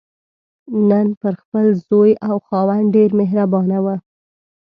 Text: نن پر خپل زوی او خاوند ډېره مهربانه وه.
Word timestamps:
نن 0.89 1.07
پر 1.21 1.33
خپل 1.41 1.65
زوی 1.87 2.11
او 2.27 2.35
خاوند 2.47 2.85
ډېره 2.95 3.15
مهربانه 3.21 3.77
وه. 3.85 3.95